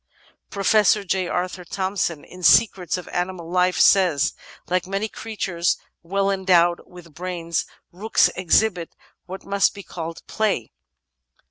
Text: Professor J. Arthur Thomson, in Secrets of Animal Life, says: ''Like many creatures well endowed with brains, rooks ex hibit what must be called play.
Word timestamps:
Professor 0.49 1.03
J. 1.03 1.27
Arthur 1.27 1.63
Thomson, 1.63 2.23
in 2.23 2.41
Secrets 2.41 2.97
of 2.97 3.07
Animal 3.09 3.47
Life, 3.51 3.79
says: 3.79 4.33
''Like 4.67 4.87
many 4.87 5.07
creatures 5.07 5.77
well 6.01 6.31
endowed 6.31 6.81
with 6.87 7.13
brains, 7.13 7.67
rooks 7.91 8.27
ex 8.35 8.63
hibit 8.63 8.87
what 9.27 9.45
must 9.45 9.75
be 9.75 9.83
called 9.83 10.25
play. 10.25 10.71